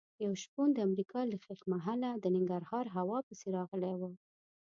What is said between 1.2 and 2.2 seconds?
له ښیښ محله